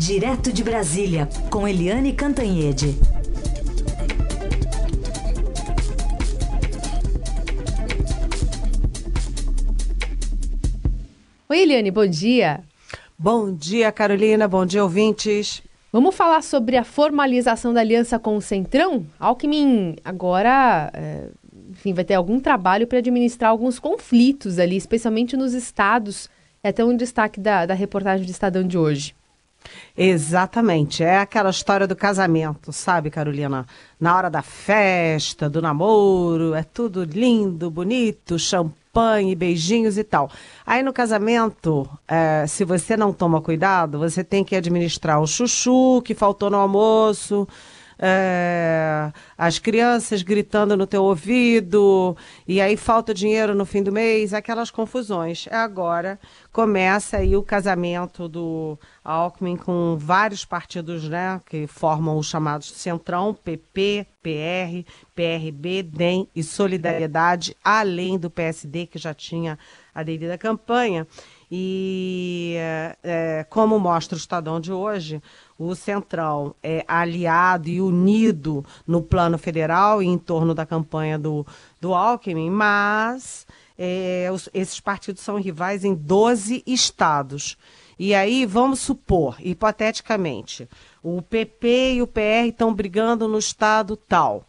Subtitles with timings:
[0.00, 2.96] Direto de Brasília, com Eliane Cantanhede.
[11.50, 12.62] Oi, Eliane, bom dia.
[13.18, 14.48] Bom dia, Carolina.
[14.48, 15.62] Bom dia, ouvintes.
[15.92, 19.04] Vamos falar sobre a formalização da aliança com o Centrão?
[19.18, 21.28] Alckmin agora, é,
[21.72, 26.30] enfim, vai ter algum trabalho para administrar alguns conflitos ali, especialmente nos estados.
[26.64, 29.19] É até um destaque da, da reportagem do Estadão de hoje.
[29.96, 33.66] Exatamente, é aquela história do casamento, sabe, Carolina?
[34.00, 40.30] Na hora da festa, do namoro, é tudo lindo, bonito, champanhe, beijinhos e tal.
[40.64, 46.00] Aí no casamento, é, se você não toma cuidado, você tem que administrar o chuchu
[46.02, 47.46] que faltou no almoço,
[48.02, 52.16] é, as crianças gritando no teu ouvido,
[52.48, 55.46] e aí falta dinheiro no fim do mês, aquelas confusões.
[55.50, 56.18] É agora
[56.50, 63.34] começa aí o casamento do Alckmin com vários partidos, né, que formam os chamados Centrão,
[63.34, 69.58] PP, PR, PRB, DEM e Solidariedade, além do PSD que já tinha
[69.94, 71.06] aderido à campanha.
[71.50, 72.54] E
[73.02, 75.20] é, como mostra o Estadão de hoje,
[75.60, 81.46] o Centrão é aliado e unido no plano federal e em torno da campanha do,
[81.78, 87.58] do Alckmin, mas é, os, esses partidos são rivais em 12 estados.
[87.98, 90.66] E aí, vamos supor, hipoteticamente,
[91.02, 94.46] o PP e o PR estão brigando no estado tal.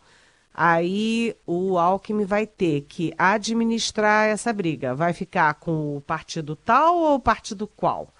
[0.54, 4.95] Aí o Alckmin vai ter que administrar essa briga.
[4.95, 8.14] Vai ficar com o partido tal ou o partido qual?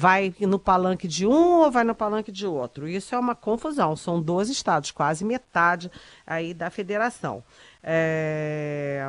[0.00, 2.86] Vai no palanque de um ou vai no palanque de outro?
[2.86, 3.96] Isso é uma confusão.
[3.96, 5.90] São 12 estados, quase metade
[6.24, 7.42] aí da federação.
[7.82, 9.02] É...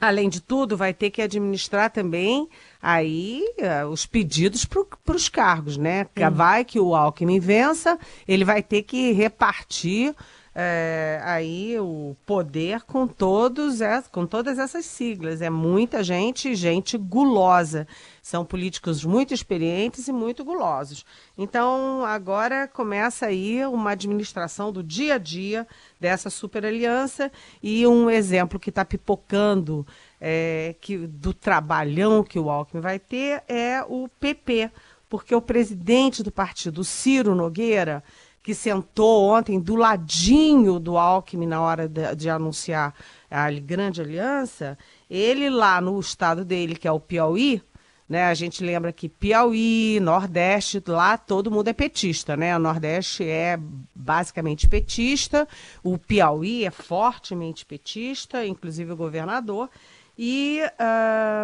[0.00, 2.48] Além de tudo, vai ter que administrar também
[2.80, 6.06] aí uh, os pedidos para os cargos, né?
[6.16, 6.30] Hum.
[6.30, 10.14] Vai que o Alckmin vença, ele vai ter que repartir
[10.54, 15.40] é, aí o poder com todos com todas essas siglas.
[15.40, 17.86] É muita gente, gente gulosa.
[18.20, 21.04] São políticos muito experientes e muito gulosos.
[21.36, 25.66] Então agora começa aí uma administração do dia a dia
[25.98, 27.32] dessa super aliança
[27.62, 29.86] e um exemplo que está pipocando
[30.20, 34.70] é, que, do trabalhão que o Alckmin vai ter é o PP,
[35.08, 38.04] porque o presidente do partido, Ciro Nogueira,
[38.42, 42.94] que sentou ontem do ladinho do Alckmin na hora de, de, anunciar
[43.30, 44.76] a grande aliança,
[45.08, 47.62] ele lá no estado dele, que é o Piauí,
[48.08, 48.24] né?
[48.24, 52.54] A gente lembra que Piauí, Nordeste, lá todo mundo é petista, né?
[52.56, 53.58] O Nordeste é
[53.94, 55.48] basicamente petista,
[55.82, 59.70] o Piauí é fortemente petista, inclusive o governador,
[60.18, 60.60] e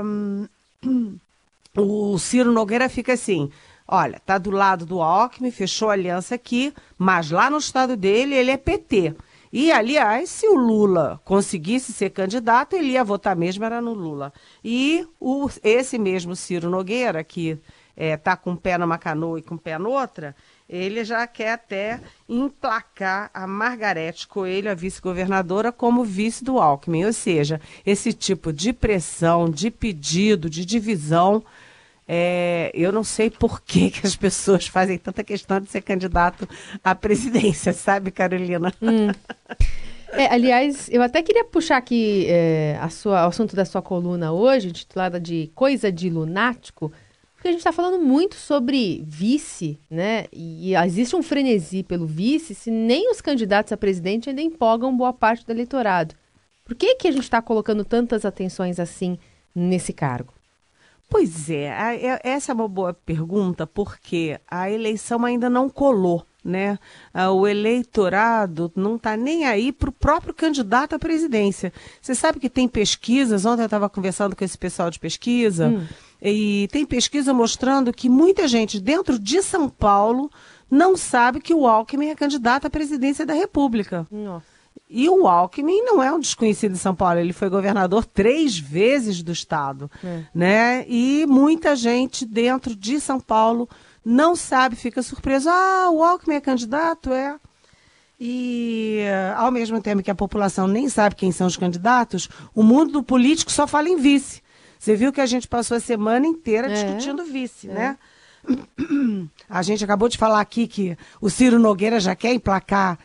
[0.04, 0.48] um,
[1.76, 3.50] o Ciro Nogueira fica assim,
[3.90, 8.50] Olha, tá do lado do Alckmin, fechou aliança aqui, mas lá no estado dele ele
[8.50, 9.14] é PT.
[9.50, 14.30] E, aliás, se o Lula conseguisse ser candidato, ele ia votar mesmo, era no Lula.
[14.62, 17.60] E o, esse mesmo Ciro Nogueira, que está
[17.96, 20.36] é, tá com um pé numa canoa e com um pé noutra,
[20.68, 27.06] ele já quer até emplacar a Margarete Coelho, a vice-governadora, como vice do Alckmin.
[27.06, 31.42] Ou seja, esse tipo de pressão, de pedido, de divisão
[32.10, 36.48] é, eu não sei por que, que as pessoas fazem tanta questão de ser candidato
[36.82, 38.72] à presidência, sabe, Carolina?
[38.80, 39.12] Hum.
[40.12, 44.32] É, aliás, eu até queria puxar aqui é, a sua, o assunto da sua coluna
[44.32, 46.90] hoje, titulada de Coisa de Lunático,
[47.34, 50.24] porque a gente está falando muito sobre vice, né?
[50.32, 55.12] E existe um frenesi pelo vice, se nem os candidatos a presidente ainda empolgam boa
[55.12, 56.14] parte do eleitorado.
[56.64, 59.18] Por que, que a gente está colocando tantas atenções assim
[59.54, 60.37] nesse cargo?
[61.08, 66.24] Pois é, é, essa é uma boa pergunta, porque a eleição ainda não colou.
[66.44, 66.78] Né?
[67.12, 71.72] Ah, o eleitorado não está nem aí para o próprio candidato à presidência.
[72.00, 75.86] Você sabe que tem pesquisas, ontem eu estava conversando com esse pessoal de pesquisa, hum.
[76.22, 80.30] e tem pesquisa mostrando que muita gente dentro de São Paulo
[80.70, 84.06] não sabe que o Alckmin é candidato à presidência da República.
[84.10, 84.46] Nossa.
[84.90, 89.22] E o Alckmin não é um desconhecido de São Paulo, ele foi governador três vezes
[89.22, 90.24] do estado, é.
[90.34, 90.86] né?
[90.88, 93.68] E muita gente dentro de São Paulo
[94.02, 95.50] não sabe, fica surpreso.
[95.50, 97.38] Ah, o Alckmin é candidato, é.
[98.18, 99.04] E
[99.36, 103.02] ao mesmo tempo que a população nem sabe quem são os candidatos, o mundo do
[103.02, 104.42] político só fala em vice.
[104.78, 106.72] Você viu que a gente passou a semana inteira é.
[106.72, 107.74] discutindo vice, é.
[107.74, 107.98] né?
[109.48, 112.98] A gente acabou de falar aqui que o Ciro Nogueira já quer emplacar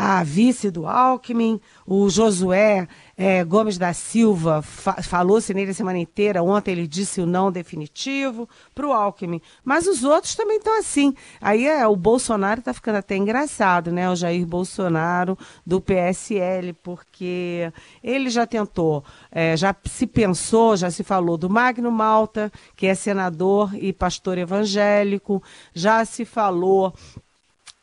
[0.00, 2.86] a vice do Alckmin, o Josué
[3.16, 7.50] é, Gomes da Silva fa falou-se nele a semana inteira, ontem ele disse o não
[7.50, 9.42] definitivo para o Alckmin.
[9.64, 11.12] Mas os outros também estão assim.
[11.40, 14.08] Aí é, o Bolsonaro está ficando até engraçado, né?
[14.08, 15.36] O Jair Bolsonaro
[15.66, 19.02] do PSL, porque ele já tentou,
[19.32, 24.38] é, já se pensou, já se falou do Magno Malta, que é senador e pastor
[24.38, 25.42] evangélico,
[25.74, 26.94] já se falou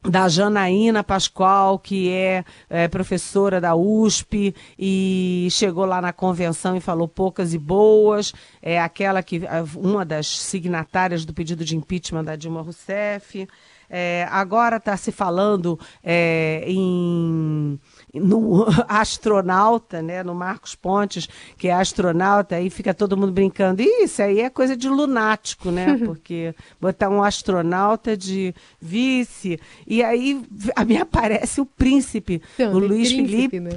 [0.10, 6.82] da Janaína Pascoal, que é, é, professora da USP e chegou lá na convenção e
[6.82, 9.42] falou poucas e boas, é aquela que
[9.76, 13.48] uma das signatárias do pedido de impeachment da Dilma Rousseff.
[13.88, 17.80] É, agora está se falando é, em
[18.16, 21.28] no astronauta, né, no Marcos Pontes,
[21.58, 23.82] que é astronauta, aí fica todo mundo brincando.
[23.82, 25.98] Isso aí é coisa de lunático, né?
[26.06, 29.60] Porque botar um astronauta de vice.
[29.86, 30.42] E aí
[30.76, 33.70] a mim aparece o príncipe, o Luiz príncipe, Felipe né?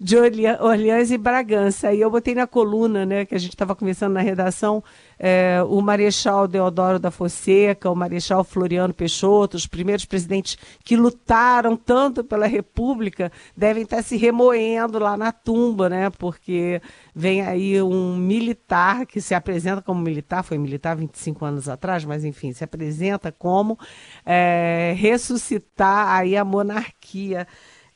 [0.00, 0.16] de
[0.60, 1.88] Orleans e Bragança.
[1.88, 4.82] Aí eu botei na coluna, né, que a gente estava conversando na redação,
[5.18, 11.76] é, o Marechal Deodoro da Fonseca, o Marechal Floriano Peixoto, os primeiros presidentes que lutaram
[11.76, 16.10] tanto pela República, devem estar se remoendo lá na tumba, né?
[16.10, 16.80] Porque
[17.14, 22.24] vem aí um militar que se apresenta como militar, foi militar 25 anos atrás, mas
[22.24, 23.78] enfim, se apresenta como
[24.24, 27.46] é, ressuscitar aí a monarquia.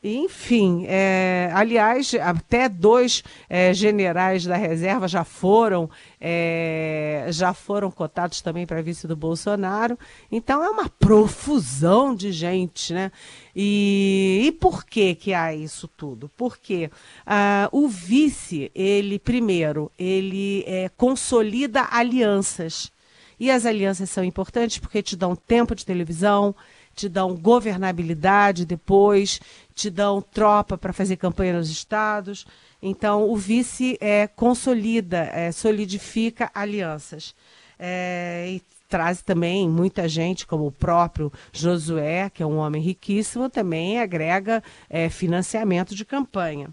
[0.02, 5.90] Enfim, é, aliás, até dois é, generais da reserva já foram
[6.20, 9.98] é, já foram cotados também para vice do Bolsonaro.
[10.30, 13.10] Então é uma profusão de gente, né?
[13.56, 16.30] E, e por que que há isso tudo?
[16.36, 16.88] Porque
[17.26, 22.92] ah, o vice, ele primeiro, ele é, consolida alianças.
[23.40, 26.54] E as alianças são importantes porque te dão tempo de televisão,
[26.98, 29.40] te dão governabilidade depois,
[29.78, 32.44] te dão tropa para fazer campanha nos estados.
[32.82, 37.32] Então, o vice é, consolida, é, solidifica alianças.
[37.78, 43.48] É, e traz também muita gente, como o próprio Josué, que é um homem riquíssimo,
[43.48, 46.70] também agrega é, financiamento de campanha.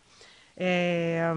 [0.58, 1.32] É,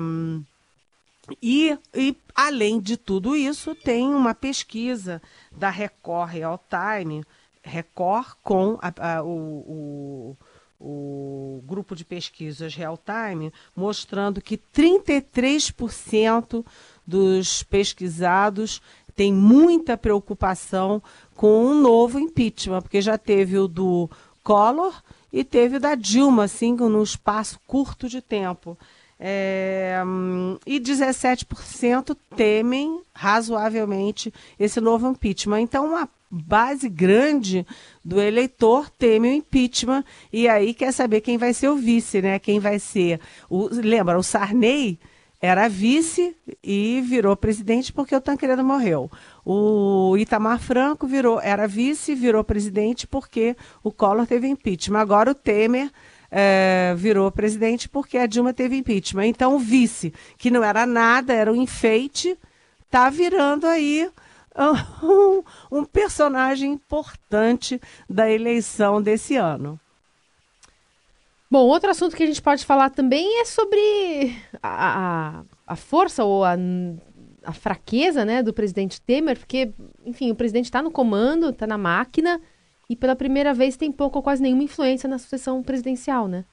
[1.43, 5.20] e, e, além de tudo isso, tem uma pesquisa
[5.53, 7.23] da Record Real Time,
[7.62, 10.37] Record com a, a, o, o,
[10.80, 16.64] o, grupo de pesquisas Real Time, mostrando que 33%
[17.06, 18.80] dos pesquisados
[19.14, 21.02] têm muita preocupação
[21.34, 24.08] com um novo impeachment, porque já teve o do
[24.42, 25.02] Collor
[25.32, 28.78] e teve o da Dilma, assim, num espaço curto de tempo.
[29.20, 30.00] É,
[30.65, 35.61] e 17% temem razoavelmente esse novo impeachment.
[35.61, 37.67] Então, uma base grande
[38.05, 42.38] do eleitor teme o impeachment e aí quer saber quem vai ser o vice, né?
[42.38, 43.20] Quem vai ser.
[43.49, 44.99] O, lembra, o Sarney
[45.41, 49.11] era vice e virou presidente porque o Tancredo morreu.
[49.44, 55.00] O Itamar Franco virou, era vice e virou presidente porque o Collor teve impeachment.
[55.00, 55.91] Agora o Temer
[56.30, 59.26] é, virou presidente porque a Dilma teve impeachment.
[59.26, 62.36] Então o vice, que não era nada, era um enfeite,
[62.84, 64.10] está virando aí
[65.02, 69.78] um, um personagem importante da eleição desse ano.
[71.50, 76.22] Bom, outro assunto que a gente pode falar também é sobre a, a, a força
[76.22, 76.54] ou a,
[77.42, 79.72] a fraqueza né, do presidente Temer, porque,
[80.04, 82.38] enfim, o presidente está no comando, está na máquina
[82.88, 86.44] e pela primeira vez tem pouco ou quase nenhuma influência na sucessão presidencial, né?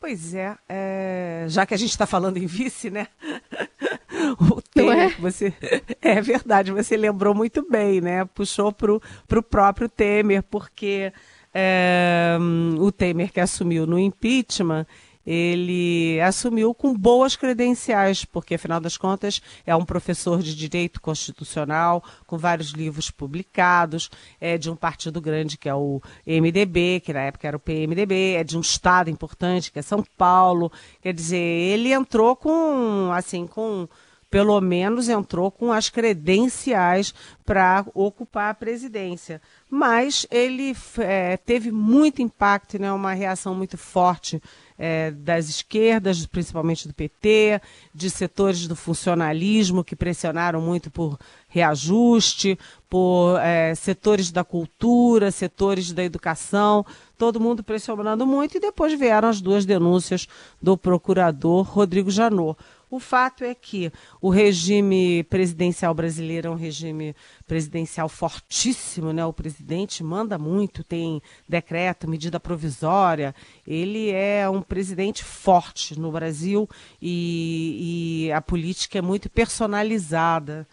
[0.00, 3.08] Pois é, é já que a gente está falando em vice, né?
[4.40, 5.20] o Temer, é?
[5.20, 5.52] você
[6.00, 8.24] é verdade, você lembrou muito bem, né?
[8.24, 11.12] Puxou para o próprio Temer, porque
[11.52, 12.38] é,
[12.78, 14.86] o Temer que assumiu no impeachment,
[15.30, 22.02] ele assumiu com boas credenciais, porque afinal das contas é um professor de direito constitucional,
[22.26, 24.08] com vários livros publicados,
[24.40, 28.36] é de um partido grande que é o MDB, que na época era o PMDB,
[28.36, 30.72] é de um estado importante que é São Paulo.
[31.02, 33.86] Quer dizer, ele entrou com assim com
[34.30, 39.40] pelo menos entrou com as credenciais para ocupar a presidência.
[39.70, 44.40] Mas ele é, teve muito impacto, né, uma reação muito forte
[44.78, 47.60] é, das esquerdas, principalmente do PT,
[47.94, 51.18] de setores do funcionalismo que pressionaram muito por
[51.48, 52.58] reajuste,
[52.88, 56.84] por é, setores da cultura, setores da educação,
[57.16, 60.28] todo mundo pressionando muito, e depois vieram as duas denúncias
[60.62, 62.58] do procurador Rodrigo Janot.
[62.90, 67.14] O fato é que o regime presidencial brasileiro é um regime
[67.46, 69.24] presidencial fortíssimo, né?
[69.24, 73.34] O presidente manda muito, tem decreto, medida provisória.
[73.66, 76.68] Ele é um presidente forte no Brasil
[77.00, 80.66] e, e a política é muito personalizada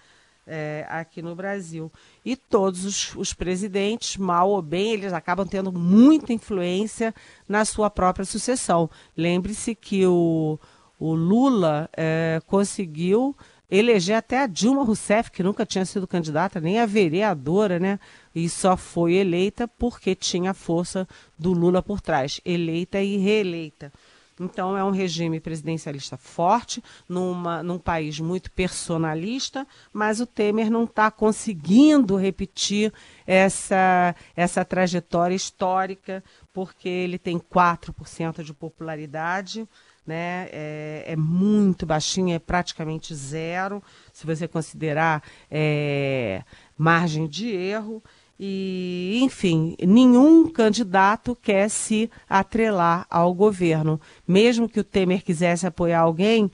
[0.48, 1.92] é, aqui no Brasil.
[2.24, 7.14] E todos os, os, presidentes, mal ou bem, eles acabam tendo muita influência
[7.48, 8.90] na sua própria sucessão.
[9.18, 10.60] Lembre-se que o,
[11.00, 13.36] o Lula é, conseguiu
[13.70, 18.00] eleger até a Dilma Rousseff, que nunca tinha sido candidata, nem a vereadora, né?
[18.34, 23.92] E só foi eleita porque tinha a força do Lula por trás, eleita e reeleita.
[24.40, 30.84] Então, é um regime presidencialista forte, numa, num país muito personalista, mas o Temer não
[30.84, 32.92] está conseguindo repetir
[33.26, 36.22] essa, essa trajetória histórica,
[36.54, 39.66] porque ele tem 4% de popularidade,
[40.06, 40.48] né?
[40.52, 43.82] É, é, muito baixinho, é praticamente zero,
[44.14, 46.44] se você considerar é,
[46.78, 48.04] margem de erro.
[48.40, 54.00] E, enfim, nenhum candidato quer se atrelar ao governo.
[54.28, 56.52] Mesmo que o Temer quisesse apoiar alguém,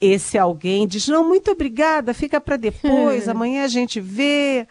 [0.00, 4.66] esse alguém diz: não, muito obrigada, fica para depois, amanhã a gente vê.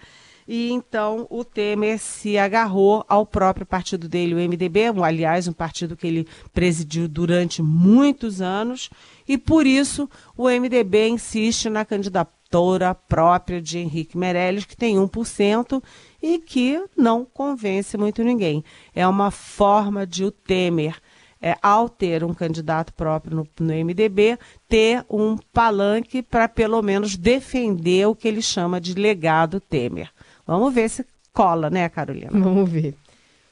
[0.52, 5.96] E então o Temer se agarrou ao próprio partido dele, o MDB, aliás, um partido
[5.96, 8.90] que ele presidiu durante muitos anos,
[9.28, 15.84] e por isso o MDB insiste na candidatura própria de Henrique Meirelles, que tem 1%,
[16.20, 18.64] e que não convence muito ninguém.
[18.96, 21.00] É uma forma de o Temer,
[21.40, 27.16] é, ao ter um candidato próprio no, no MDB, ter um palanque para pelo menos
[27.16, 30.12] defender o que ele chama de legado Temer.
[30.50, 32.32] Vamos ver se cola, né, Carolina?
[32.32, 32.96] Vamos ver.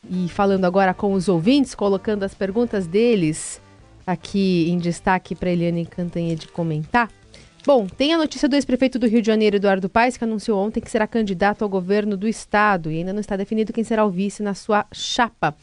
[0.10, 3.62] E falando agora com os ouvintes, colocando as perguntas deles
[4.06, 7.12] aqui em destaque para Eliane Cantanhede comentar.
[7.64, 10.82] Bom, tem a notícia do ex-prefeito do Rio de Janeiro, Eduardo Paes, que anunciou ontem
[10.82, 14.10] que será candidato ao governo do estado e ainda não está definido quem será o
[14.10, 15.56] vice na sua chapa.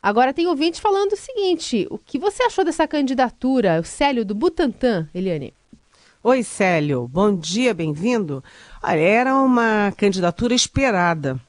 [0.00, 3.80] Agora tem ouvinte falando o seguinte: o que você achou dessa candidatura?
[3.80, 5.52] O Célio do Butantan, Eliane.
[6.22, 7.08] Oi, Célio.
[7.08, 8.44] Bom dia, bem-vindo.
[8.82, 11.40] Era uma candidatura esperada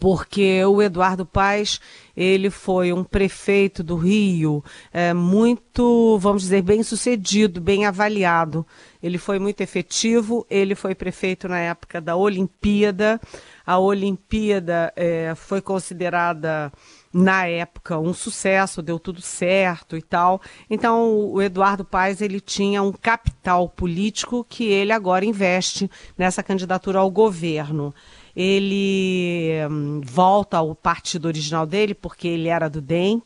[0.00, 1.80] porque o Eduardo Paes
[2.16, 8.66] ele foi um prefeito do Rio é, muito, vamos dizer, bem sucedido, bem avaliado.
[9.00, 10.44] Ele foi muito efetivo.
[10.50, 13.20] Ele foi prefeito na época da Olimpíada.
[13.64, 16.72] A Olimpíada é, foi considerada
[17.14, 20.42] na época um sucesso, deu tudo certo e tal.
[20.68, 26.98] Então o Eduardo Paes ele tinha um capital político que ele agora investe nessa candidatura
[26.98, 27.94] ao governo
[28.36, 33.22] ele hum, volta ao partido original dele, porque ele era do DEM,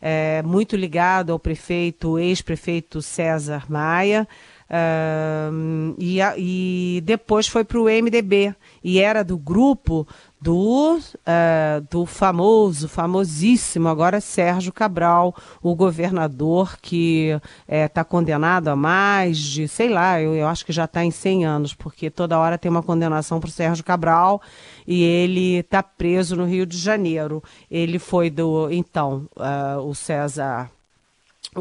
[0.00, 4.26] é, muito ligado ao prefeito, ex-prefeito César Maia,
[4.70, 10.06] uh, e, e depois foi para o MDB, e era do grupo
[10.40, 18.76] do, uh, do famoso, famosíssimo agora Sérgio Cabral, o governador que está eh, condenado a
[18.76, 22.38] mais de, sei lá, eu, eu acho que já está em 100 anos, porque toda
[22.38, 24.40] hora tem uma condenação para o Sérgio Cabral
[24.86, 27.42] e ele está preso no Rio de Janeiro.
[27.70, 30.70] Ele foi do, então, uh, o César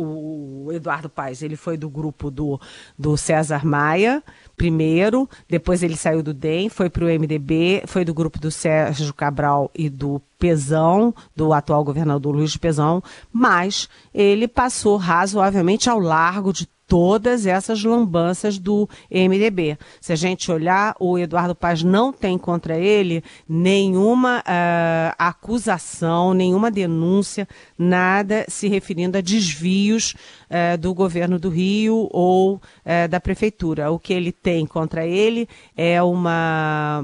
[0.04, 2.60] o Eduardo Paes, ele foi do grupo do,
[2.98, 4.24] do César Maia,
[4.56, 9.14] primeiro, depois ele saiu do DEM, foi para o MDB, foi do grupo do Sérgio
[9.14, 13.02] Cabral e do Pezão, do atual governador Luiz Pezão,
[13.32, 19.78] mas ele passou razoavelmente ao largo de todas essas lambanças do MDB.
[20.00, 26.72] Se a gente olhar, o Eduardo Paz não tem contra ele nenhuma uh, acusação, nenhuma
[26.72, 30.16] denúncia, nada se referindo a desvios
[30.50, 33.92] uh, do governo do Rio ou uh, da prefeitura.
[33.92, 37.04] O que ele tem contra ele é uma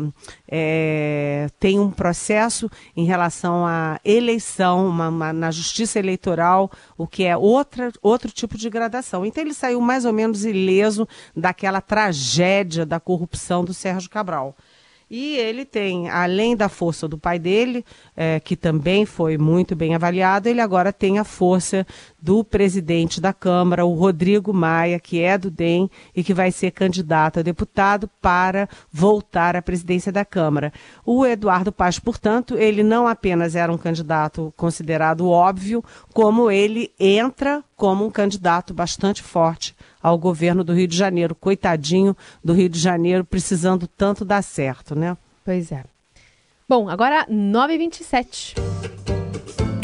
[0.55, 7.23] é, tem um processo em relação à eleição, uma, uma, na justiça eleitoral, o que
[7.23, 9.25] é outra, outro tipo de gradação.
[9.25, 14.55] Então ele saiu mais ou menos ileso daquela tragédia da corrupção do Sérgio Cabral.
[15.09, 17.83] E ele tem, além da força do pai dele,
[18.15, 21.85] é, que também foi muito bem avaliado, ele agora tem a força
[22.23, 26.71] do presidente da Câmara, o Rodrigo Maia, que é do DEM e que vai ser
[26.71, 30.71] candidato a deputado para voltar à presidência da Câmara.
[31.05, 37.61] O Eduardo Paz, portanto, ele não apenas era um candidato considerado óbvio, como ele entra
[37.75, 41.35] como um candidato bastante forte ao governo do Rio de Janeiro.
[41.35, 45.17] Coitadinho do Rio de Janeiro, precisando tanto dar certo, né?
[45.43, 45.83] Pois é.
[46.69, 49.02] Bom, agora 9h27.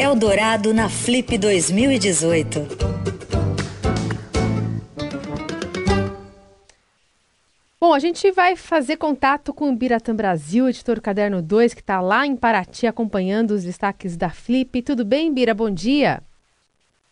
[0.00, 2.60] Eldorado na Flip 2018.
[7.78, 11.82] Bom, a gente vai fazer contato com o Biratã Brasil, editor do Caderno 2, que
[11.82, 14.80] está lá em Paraty acompanhando os destaques da Flip.
[14.80, 15.52] Tudo bem, Bira?
[15.52, 16.22] Bom dia.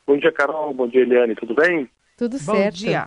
[0.07, 0.73] Bom dia, Carol.
[0.73, 1.35] Bom dia, Eliane.
[1.35, 1.90] Tudo bem?
[2.16, 2.76] Tudo Bom certo.
[2.76, 3.07] dia.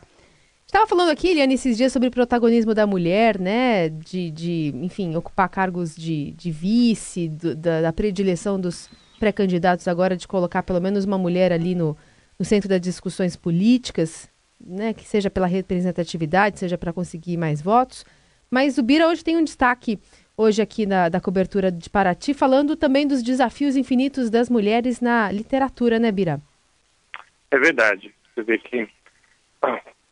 [0.67, 3.89] Estava falando aqui, Eliane, esses dias sobre o protagonismo da mulher, né?
[3.89, 8.87] De, de enfim, ocupar cargos de, de vice, do, da, da predileção dos
[9.21, 11.95] pré-candidatos agora de colocar pelo menos uma mulher ali no,
[12.39, 14.27] no centro das discussões políticas,
[14.59, 14.95] né?
[14.95, 18.03] Que seja pela representatividade, seja para conseguir mais votos.
[18.49, 19.99] Mas o Bira hoje tem um destaque,
[20.35, 25.31] hoje aqui na, da cobertura de Paraty, falando também dos desafios infinitos das mulheres na
[25.31, 26.41] literatura, né, Bira?
[27.51, 28.11] É verdade.
[28.33, 28.89] Você vê que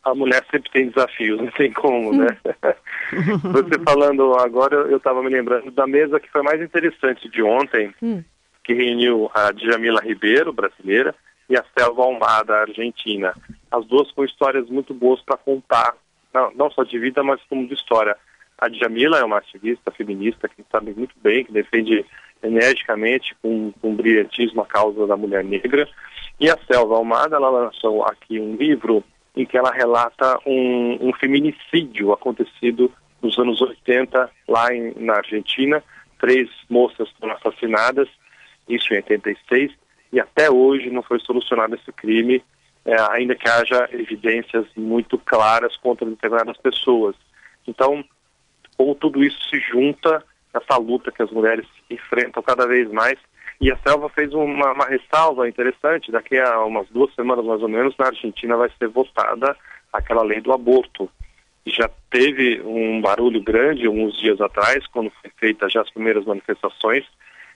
[0.04, 2.28] a mulher sempre tem desafios, não tem como, né?
[3.42, 7.92] Você falando agora, eu estava me lembrando da mesa que foi mais interessante de ontem,
[8.00, 8.22] Hum.
[8.62, 11.14] Que reuniu a Djamila Ribeiro, brasileira,
[11.48, 13.34] e a Selva Almada, argentina.
[13.70, 15.94] As duas com histórias muito boas para contar,
[16.32, 18.16] não, não só de vida, mas como de história.
[18.56, 22.04] A Djamila é uma ativista feminista que sabe muito bem, que defende
[22.42, 25.88] energicamente, com, com brilhantismo, a causa da mulher negra.
[26.38, 29.02] E a Selva Almada, ela lançou aqui um livro
[29.36, 35.82] em que ela relata um, um feminicídio acontecido nos anos 80, lá em, na Argentina.
[36.18, 38.08] Três moças foram assassinadas,
[38.74, 39.72] isso em 86,
[40.12, 42.42] e até hoje não foi solucionado esse crime,
[42.84, 47.14] eh, ainda que haja evidências muito claras contra determinadas pessoas.
[47.66, 48.04] Então,
[48.76, 53.18] como tudo isso se junta nessa luta que as mulheres enfrentam cada vez mais.
[53.60, 57.68] E a Selva fez uma, uma ressalva interessante, daqui a umas duas semanas mais ou
[57.68, 59.56] menos, na Argentina vai ser votada
[59.92, 61.10] aquela lei do aborto.
[61.66, 67.04] Já teve um barulho grande uns dias atrás, quando foi feita já as primeiras manifestações,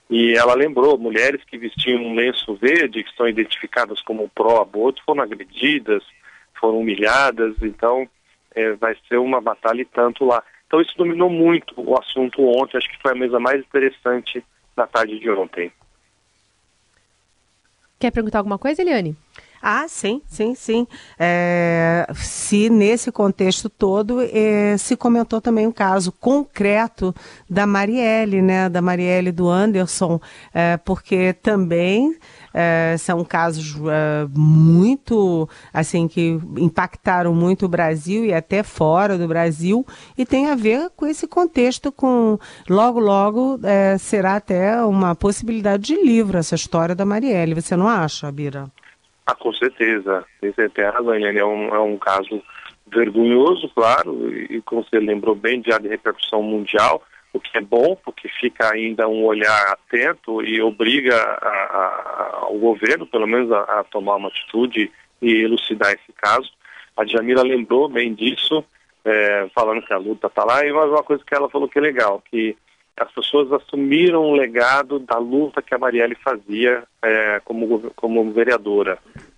[0.09, 5.23] e ela lembrou mulheres que vestiam um lenço verde, que são identificadas como pró-aborto, foram
[5.23, 6.03] agredidas,
[6.59, 8.07] foram humilhadas, então
[8.53, 10.43] eh, vai ser uma batalha e tanto lá.
[10.67, 14.43] Então isso dominou muito o assunto ontem, acho que foi a mesa mais interessante
[14.75, 15.71] da tarde de ontem.
[17.99, 19.15] Quer perguntar alguma coisa, Eliane?
[19.61, 20.87] Ah, sim, sim, sim.
[21.17, 27.15] É, se nesse contexto todo é, se comentou também um caso concreto
[27.49, 28.69] da Marielle, né?
[28.69, 30.19] Da Marielle do Anderson,
[30.53, 32.15] é, porque também
[32.53, 39.27] é, são casos é, muito, assim, que impactaram muito o Brasil e até fora do
[39.27, 39.85] Brasil,
[40.17, 42.37] e tem a ver com esse contexto, com
[42.69, 47.55] logo, logo é, será até uma possibilidade de livro essa história da Marielle.
[47.55, 48.71] Você não acha, Bira?
[49.25, 50.25] Ah, com certeza.
[50.39, 50.89] Tem certeza.
[50.89, 52.41] É um, é um caso
[52.87, 57.01] vergonhoso, claro, e, e como você lembrou bem, de repercussão mundial,
[57.33, 62.59] o que é bom, porque fica ainda um olhar atento e obriga a, a, o
[62.59, 66.49] governo, pelo menos, a, a, tomar uma atitude e elucidar esse caso.
[66.95, 68.63] A Djamila lembrou bem disso,
[69.03, 71.77] é, falando que a luta está lá, e mais uma coisa que ela falou que
[71.77, 72.55] é legal, que
[72.97, 78.97] as pessoas assumiram o legado da luta que a Marielle fazia é, como, como vereadora.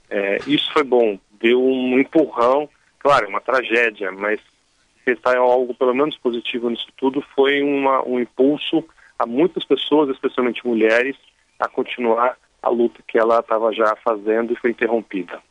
[0.09, 4.39] É, isso foi bom, deu um empurrão, claro, uma tragédia, mas
[5.03, 8.83] pensar algo pelo menos positivo nisso tudo foi uma, um impulso
[9.17, 11.15] a muitas pessoas, especialmente mulheres,
[11.59, 15.41] a continuar a luta que ela estava já fazendo e foi interrompida.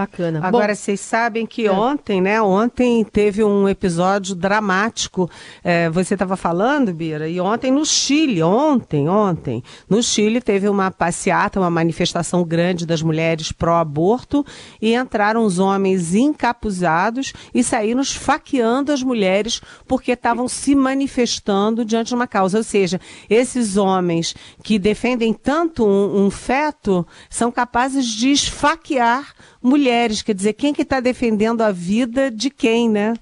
[0.00, 0.40] Bacana.
[0.42, 1.72] Agora, Bom, vocês sabem que É.
[1.72, 2.40] ontem, né?
[2.40, 5.30] Ontem teve um episódio dramático.
[5.62, 10.90] é, você estava falando, Bira, e ontem no Chile, ontem, ontem, no Chile teve uma
[10.90, 14.44] passeata, uma manifestação grande das mulheres pró-aborto
[14.80, 22.08] e entraram os homens encapuzados e saíram esfaqueando as mulheres porque estavam se manifestando diante
[22.08, 22.58] de uma causa.
[22.58, 30.22] Ou seja, esses homens que defendem tanto um, um feto são capazes de esfaquear mulheres.
[30.22, 33.14] Quer dizer, quem que está defendendo a vida de quem, né?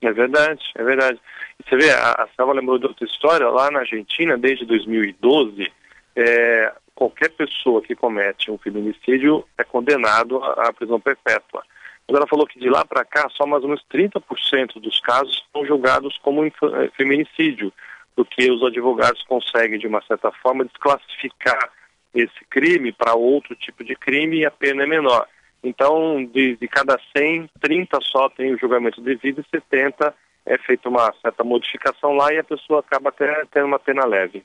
[0.00, 1.18] É verdade, é verdade.
[1.64, 5.72] Você vê, a, a lembrou de outra história, lá na Argentina, desde 2012,
[6.16, 11.64] é, qualquer pessoa que comete um feminicídio é condenado à, à prisão perpétua.
[12.06, 15.42] Mas ela falou que de lá para cá, só mais ou menos 30% dos casos
[15.52, 16.52] são julgados como eh,
[16.96, 17.72] feminicídio,
[18.14, 21.70] porque os advogados conseguem, de uma certa forma, desclassificar
[22.14, 25.26] esse crime para outro tipo de crime e a pena é menor.
[25.64, 30.14] Então, de, de cada 100, 30 só tem o julgamento devido e 70
[30.46, 34.44] é feita uma certa modificação lá e a pessoa acaba até tendo uma pena leve.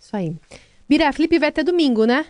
[0.00, 0.34] isso aí.
[0.88, 2.24] Bira, a Flip vai até domingo, né?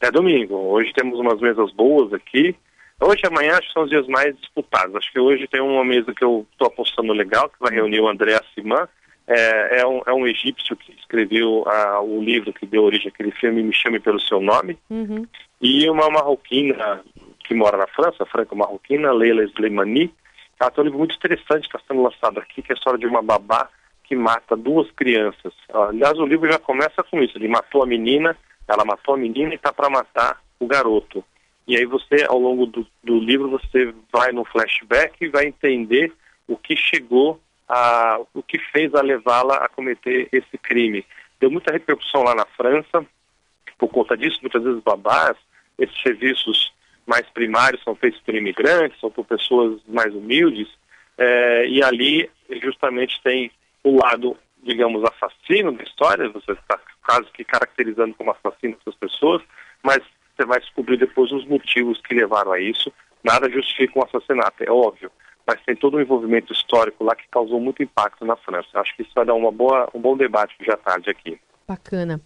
[0.00, 0.54] É domingo.
[0.54, 2.56] Hoje temos umas mesas boas aqui.
[3.00, 4.96] Hoje e amanhã acho que são os dias mais disputados.
[4.96, 8.08] Acho que hoje tem uma mesa que eu estou apostando legal, que vai reunir o
[8.08, 8.88] André Assiman.
[9.26, 13.30] É, é, um, é um egípcio que escreveu ah, o livro que deu origem àquele
[13.30, 14.78] filme Me Chame Pelo Seu Nome.
[14.90, 15.26] Uhum.
[15.64, 17.02] E uma marroquina
[17.42, 20.12] que mora na França, franco-marroquina, Leila Slimani.
[20.60, 22.98] Ela tem um livro muito interessante que está sendo lançado aqui, que é a história
[22.98, 23.70] de uma babá
[24.02, 25.54] que mata duas crianças.
[25.72, 27.38] Aliás, o livro já começa com isso.
[27.38, 28.36] Ele matou a menina,
[28.68, 31.24] ela matou a menina e está para matar o garoto.
[31.66, 36.12] E aí você, ao longo do, do livro, você vai no flashback e vai entender
[36.46, 41.06] o que chegou a, o que fez a levá-la a cometer esse crime.
[41.40, 43.06] Deu muita repercussão lá na França,
[43.78, 45.36] por conta disso, muitas vezes babás,
[45.78, 46.72] esses serviços
[47.06, 50.68] mais primários são feitos por imigrantes, são por pessoas mais humildes,
[51.16, 52.30] é, e ali
[52.62, 53.50] justamente tem
[53.82, 59.42] o lado, digamos, assassino da história, você está quase que caracterizando como assassino essas pessoas,
[59.82, 60.00] mas
[60.34, 62.92] você vai descobrir depois os motivos que levaram a isso.
[63.22, 65.10] Nada justifica um assassinato, é óbvio,
[65.46, 68.68] mas tem todo um envolvimento histórico lá que causou muito impacto na França.
[68.74, 71.38] Acho que isso vai dar uma boa, um bom debate à tarde aqui.
[71.68, 72.20] Bacana.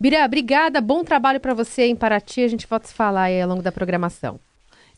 [0.00, 2.42] Bira, obrigada, bom trabalho para você em Paraty.
[2.42, 4.38] A gente volta a se falar aí ao longo da programação.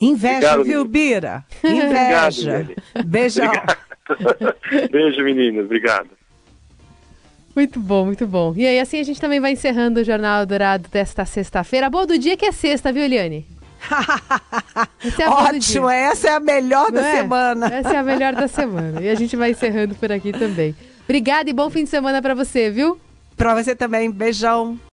[0.01, 1.45] Inveja, Obrigado, viu, Bira?
[1.65, 2.61] Inveja.
[2.61, 3.53] Obrigado, Beijão.
[4.91, 5.65] Beijo, meninas.
[5.65, 6.11] Obrigado.
[7.55, 8.53] Muito bom, muito bom.
[8.55, 11.89] E aí, assim a gente também vai encerrando o Jornal Dourado desta sexta-feira.
[11.89, 13.47] Boa do dia que é sexta, viu, Eliane?
[15.19, 17.17] é Ótimo, essa é a melhor Não da é?
[17.17, 17.67] semana.
[17.69, 19.01] Essa é a melhor da semana.
[19.01, 20.75] E a gente vai encerrando por aqui também.
[21.05, 23.01] Obrigada e bom fim de semana para você, viu?
[23.37, 24.11] Para você também.
[24.11, 24.79] Beijão.